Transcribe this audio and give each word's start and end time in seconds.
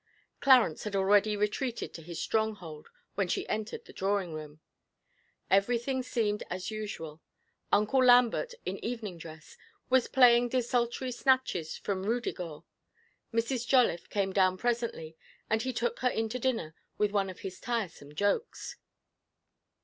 Clarence 0.39 0.83
had 0.83 0.95
already 0.95 1.37
retreated 1.37 1.93
to 1.93 2.01
his 2.01 2.19
stronghold 2.19 2.89
when 3.13 3.27
she 3.27 3.47
entered 3.47 3.85
the 3.85 3.93
drawing 3.93 4.33
room. 4.33 4.59
Everything 5.51 6.01
seemed 6.01 6.41
as 6.49 6.71
usual; 6.71 7.21
Uncle 7.71 8.03
Lambert, 8.03 8.55
in 8.65 8.83
evening 8.83 9.19
dress, 9.19 9.57
was 9.91 10.07
playing 10.07 10.49
desultory 10.49 11.11
snatches 11.11 11.77
from 11.77 12.03
Ruddigore. 12.07 12.63
Mrs. 13.31 13.67
Jolliffe 13.67 14.09
came 14.09 14.33
down 14.33 14.57
presently, 14.57 15.15
and 15.51 15.61
he 15.61 15.71
took 15.71 15.99
her 15.99 16.09
in 16.09 16.29
to 16.29 16.39
dinner 16.39 16.73
with 16.97 17.11
one 17.11 17.29
of 17.29 17.41
his 17.41 17.59
tiresome 17.59 18.15
jokes. 18.15 18.77